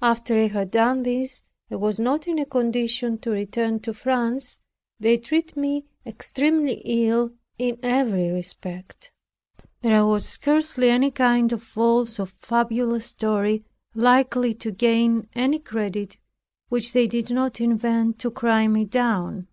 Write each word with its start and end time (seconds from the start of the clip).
After 0.00 0.36
I 0.38 0.46
had 0.46 0.70
done 0.70 1.02
this, 1.02 1.42
and 1.68 1.80
was 1.80 1.98
not 1.98 2.28
in 2.28 2.38
a 2.38 2.46
condition 2.46 3.18
to 3.18 3.32
return 3.32 3.80
to 3.80 3.92
France, 3.92 4.60
they 5.00 5.18
treated 5.18 5.56
me 5.56 5.84
extremely 6.06 6.74
ill 6.84 7.32
in 7.58 7.80
every 7.82 8.30
respect. 8.30 9.10
There 9.82 10.06
was 10.06 10.28
scarcely 10.28 10.90
any 10.90 11.10
kind 11.10 11.52
of 11.52 11.60
false 11.64 12.20
or 12.20 12.26
fabulous 12.26 13.06
story, 13.06 13.64
likely 13.96 14.54
to 14.54 14.70
gain 14.70 15.28
any 15.34 15.58
credit, 15.58 16.18
which 16.68 16.92
they 16.92 17.08
did 17.08 17.28
not 17.32 17.60
invent 17.60 18.20
to 18.20 18.30
cry 18.30 18.68
me 18.68 18.84
down. 18.84 19.48